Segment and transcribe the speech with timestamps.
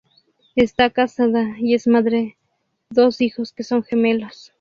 [0.55, 2.35] Está casada y es madre
[2.89, 4.49] dos hijos que son gemelos.